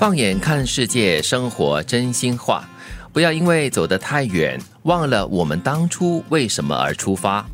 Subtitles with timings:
[0.00, 2.66] 放眼看世界，生活真心话。
[3.12, 7.46] 不要因为走得太远，忘了我们当初为什么而出发。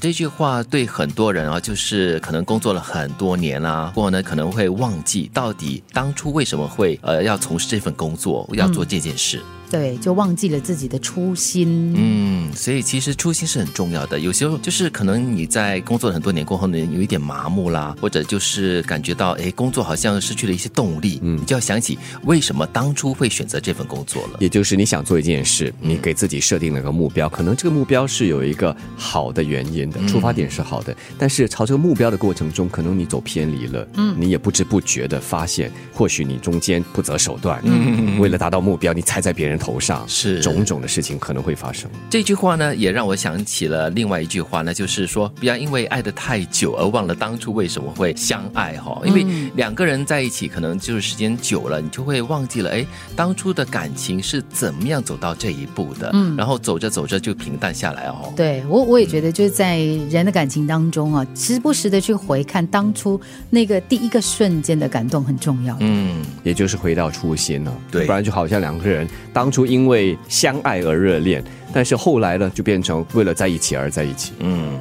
[0.00, 9.42] 这句话对很多人啊，就是可能工作了很多年啦，过后呢可能会忘记到底当初为什么会呃要从事这份工作，要做这件事。
[9.72, 11.94] 对，就忘记了自己的初心。
[11.96, 14.20] 嗯，所以其实初心是很重要的。
[14.20, 21.18] 有时候就是可能你在工作了很多年过后呢，有一点麻木啦，或者就是感觉到哎，工作好像失去了一些动力。
[21.22, 24.36] 嗯，你就要想起为什么当初会选择这份工作了。
[24.40, 33.88] 也就是你想做一件事，你给自己设定了个目标，可能这个目标是有一个好的原因的，出发点是好的，但是朝这个目标的过程中，可能你走偏离了。
[33.94, 39.61] 嗯，你也不知不觉的发现，或许你中间不择手段，嗯，为了达到目标，你踩在别人。
[39.62, 41.88] 头上是种种的事情可能会发生。
[42.10, 49.00] 这句话呢，也让我想起了另外一句话，那就是说，不要因为爱的太久而忘了当初为什么会相爱哈。
[49.04, 52.84] 因为两个人在一起，可能就是时间久了，你就会忘记了，哎，
[53.14, 56.10] 当初的感情是怎么样走到这一步的。
[56.12, 58.32] 嗯，然后走着走着就平淡下来哦。
[58.34, 59.78] 对我，我也觉得就是在
[60.10, 65.76] 人的感情当中啊，时不时的去回看当初那个第一个瞬间的感动很重要。
[65.78, 67.72] 嗯，也就是回到初心了。
[67.92, 69.51] 对，不然就好像两个人当。
[69.52, 74.32] 初因为相爱而热恋，但是后来呢，就变成为了在一起而在一起。
[74.40, 74.80] 嗯，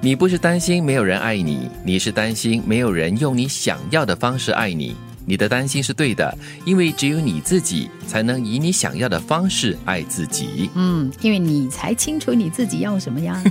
[0.00, 4.96] 你不是担心没有人爱你，你是担心没有人用你想要的方式爱你。
[5.26, 6.32] 你的担心是对的，
[6.64, 10.70] 因为只有你自己才能以你想要的方式爱自己。
[10.74, 13.42] 嗯，因为你才清楚你自己要什么呀，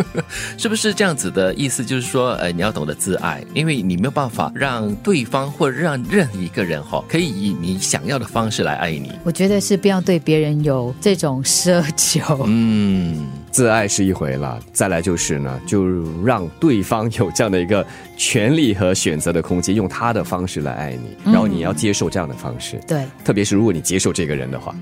[0.58, 1.84] 是不是这样子的意思？
[1.84, 9.12] 就是说，呃，你要懂得自爱，因为你没有办法让对方或让任何一个人哈，可以以你想要的方式来爱你。
[9.22, 12.44] 我觉得是不要对别人有这种奢求。
[12.46, 13.26] 嗯。
[13.50, 15.86] 自爱是一回了，再来就是呢，就
[16.22, 17.84] 让对方有这样的一个
[18.16, 22.78] 权利和选择的空间，用他的方式来爱你，然后你要接受这样的方式。
[22.86, 24.74] 对，特别是如果你接受这个人的话，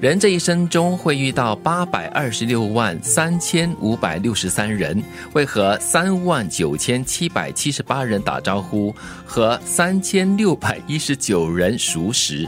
[0.00, 8.94] 人这一生中会遇到八百二十六万三千五百六十三人，会和三万九千七百七十八人打招呼，
[9.24, 12.46] 和三千六百一十九人熟识。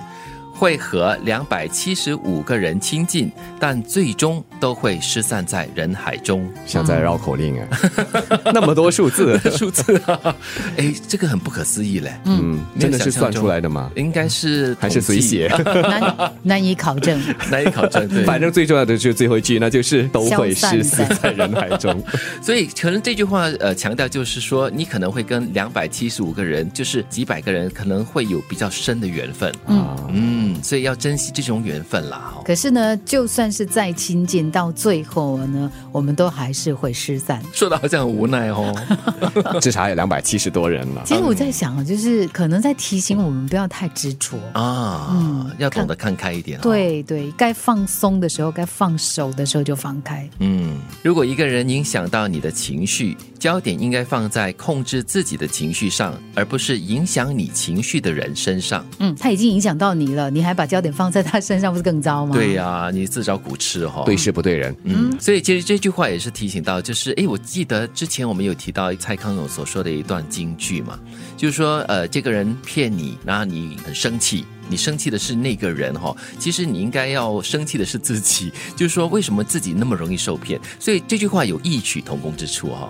[0.60, 6.46] 会和两百七十五个人亲近，但最终都会失散在人海中。
[6.66, 7.68] 像在绕口令啊，
[8.52, 10.36] 那么多数字，数字啊，
[10.76, 12.12] 哎，这个很不可思议嘞。
[12.26, 13.90] 嗯，真的是算出来的吗？
[13.96, 15.48] 应该是还是随写？
[15.64, 17.18] 难难以考证，
[17.50, 18.06] 难以考证。
[18.26, 22.04] 反正最重要的就是最后一句，那就是都会失散在人海中。
[22.42, 29.96] 所以可能这句话呃强调就是说，你可能会跟两百七十五个人，就是几百个人，可能会有比较深的缘分啊。
[30.12, 30.49] 嗯。
[30.62, 32.34] 所以要珍惜这种缘分啦。
[32.44, 37.42] 可是呢，就算是再亲近，到最后呢，我们都还是会失散。
[37.52, 38.74] 说的好像很无奈哦。
[39.60, 41.02] 至少有两百七十多人了。
[41.04, 46.60] 其实我在想啊，就是可能在提醒我们不要太执着啊，嗯，要懂得看开一点。
[46.60, 50.28] 对对，该放松的时候，该放手的时候就放开。
[50.40, 58.84] 嗯，如果一个人影响到你的情绪，焦点应该放在控制自己的情绪上，而不是影响你情绪的人身上。
[58.98, 60.40] 嗯，他已经影响到你了，你。
[60.40, 62.34] 还把焦点放在他身上，不是更糟吗？
[62.34, 64.04] 对呀，你自找苦吃哈。
[64.06, 65.14] 对事不对人，嗯。
[65.20, 70.98] 所以其实这句话也是提醒到，就是哎，我记得之前我们有提到蔡康永所说的一段金句嘛，
[71.36, 80.60] 就是说呃，这个人骗你，然后你很生气，你生气的是那个人哈，其实你应该要生气的是自己， 就是说为什么自己那么容易受骗？
[80.78, 82.88] 所以这句话有异曲同工之处哈。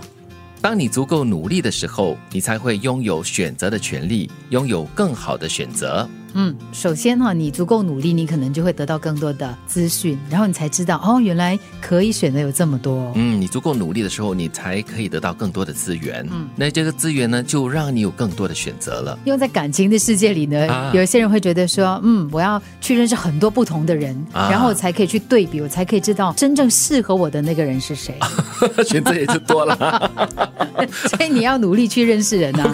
[0.60, 6.06] 当你足够努力的时候，你才会拥有选择的权利，拥有更好的选择。
[6.34, 13.10] 嗯，首先哈，你足够努力，你可能就会得到更多的资讯，然后你才知道哦，原来可以选择有这么多。
[13.16, 16.24] 嗯，你足够努力的时候，你才可以得到更多的资源。
[16.30, 19.18] 嗯，那这个资源呢，就让你有更多的选择了。
[19.24, 28.14] 用在感情的世界里呢，有一些人会觉得说，嗯，我要去认识很多不同的人，然后我才可以去对比，我才可以知道真正适合我的那个人是谁。
[28.86, 30.10] 选择也就多了，
[31.08, 32.72] 所以你要努力去认识人啊。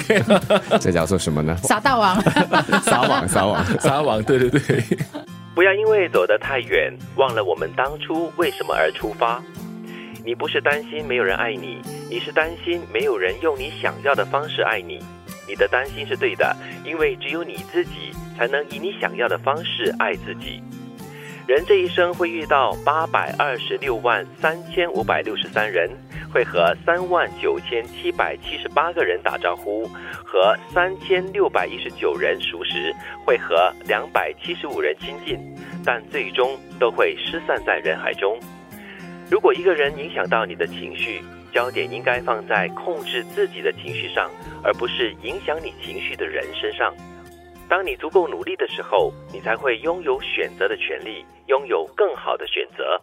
[0.79, 1.57] 这叫做什么呢？
[1.63, 2.23] 撒大网，
[2.85, 3.46] 撒网撒。
[3.81, 4.83] 撒 网，对对对，
[5.55, 9.43] 不要因为走得太远，忘了我们当初为什么而出发。
[10.25, 14.99] 你不是担心没有人爱你，你是担心没有人用你想要的方式爱你。
[15.49, 20.61] 你的担心是对的，因为只有你自己才能以你想要的方式爱自己。
[21.47, 25.89] 人这一生会遇到八百二十六万三千五百六十三人。
[26.33, 29.89] 会和三万九千七百七十八个人打招呼，
[30.25, 32.95] 和三千六百一十九人熟识，
[33.25, 35.39] 会和两百七十五人亲近，
[35.85, 38.39] 但最终都会失散在人海中。
[39.31, 44.31] 如果一个人影响到你的情绪，焦点应该放在控制自己的情绪上，
[44.63, 46.95] 而不是影响你情绪的人身上。
[47.69, 53.01] 当你足够努力的时候，你才会拥有选择的权利，拥有更好的选择。